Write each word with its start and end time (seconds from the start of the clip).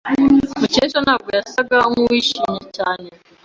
Mukesha 0.59 0.99
ntabwo 1.05 1.29
yasaga 1.37 1.77
nkuwishimye 1.91 2.63
cyane. 2.77 3.07